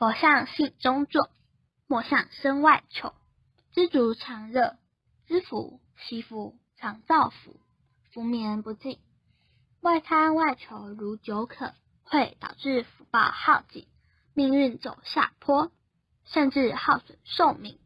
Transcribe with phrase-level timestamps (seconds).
[0.00, 1.28] 佛向信中坐
[1.86, 3.12] 莫向身外求
[3.74, 4.78] 知足常乐
[5.26, 7.60] 知福惜福常造福
[8.10, 8.98] 福绵不尽。
[9.82, 13.86] 外贪外求如久渴会导致福报耗尽
[14.32, 15.70] 命运走下坡
[16.24, 17.78] 甚至耗损寿命